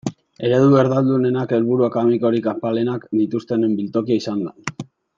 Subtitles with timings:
[0.47, 4.61] Eredu erdaldunenak helburu akademikorik apalenak dituztenen biltokia izan da.